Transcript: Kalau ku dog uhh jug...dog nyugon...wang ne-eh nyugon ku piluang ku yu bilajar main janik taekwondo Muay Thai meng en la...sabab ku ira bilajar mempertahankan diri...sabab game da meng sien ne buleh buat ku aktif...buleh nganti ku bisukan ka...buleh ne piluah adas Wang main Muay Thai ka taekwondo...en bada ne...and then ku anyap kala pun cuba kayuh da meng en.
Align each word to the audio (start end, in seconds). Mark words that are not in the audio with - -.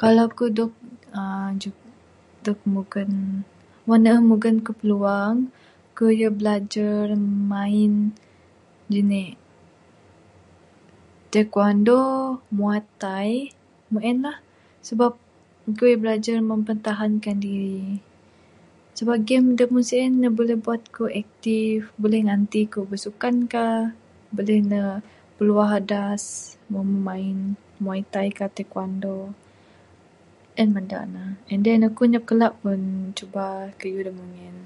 Kalau 0.00 0.26
ku 0.38 0.44
dog 0.58 0.72
uhh 1.18 1.48
jug...dog 1.62 2.58
nyugon...wang 2.72 4.00
ne-eh 4.02 4.20
nyugon 4.28 4.56
ku 4.66 4.70
piluang 4.78 5.36
ku 5.96 6.04
yu 6.20 6.28
bilajar 6.38 7.06
main 7.52 7.92
janik 8.92 9.32
taekwondo 11.32 12.00
Muay 12.56 12.80
Thai 13.02 13.30
meng 13.92 14.06
en 14.10 14.18
la...sabab 14.24 15.12
ku 15.78 15.82
ira 15.90 15.98
bilajar 16.02 16.38
mempertahankan 16.50 17.36
diri...sabab 17.44 19.18
game 19.28 19.48
da 19.58 19.64
meng 19.72 19.86
sien 19.88 20.12
ne 20.22 20.28
buleh 20.36 20.58
buat 20.64 20.82
ku 20.96 21.02
aktif...buleh 21.22 22.20
nganti 22.26 22.60
ku 22.72 22.78
bisukan 22.90 23.36
ka...buleh 23.52 24.58
ne 24.70 24.80
piluah 25.36 25.70
adas 25.80 26.22
Wang 26.72 26.90
main 27.06 27.38
Muay 27.82 28.00
Thai 28.12 28.28
ka 28.38 28.46
taekwondo...en 28.56 30.68
bada 30.76 31.00
ne...and 31.14 31.60
then 31.66 31.80
ku 31.96 32.00
anyap 32.06 32.24
kala 32.30 32.48
pun 32.60 32.80
cuba 33.18 33.44
kayuh 33.78 34.02
da 34.06 34.12
meng 34.18 34.34
en. 34.48 34.56